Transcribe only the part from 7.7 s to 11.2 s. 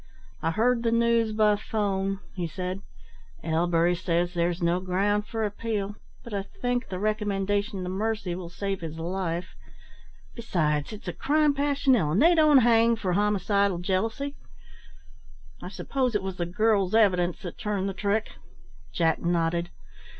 to mercy will save his life besides it is a